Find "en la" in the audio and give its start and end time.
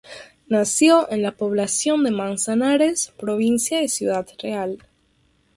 1.11-1.33